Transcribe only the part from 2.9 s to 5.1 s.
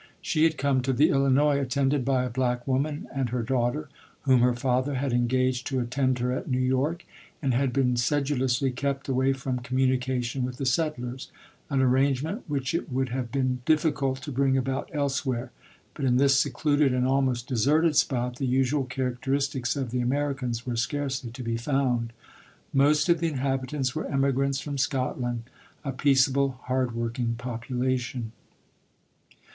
and her daughter, whom her father